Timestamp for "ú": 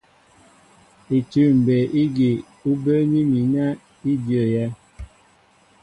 2.69-2.71